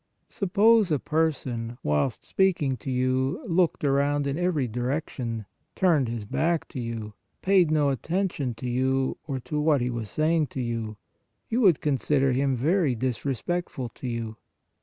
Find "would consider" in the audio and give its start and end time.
11.61-12.31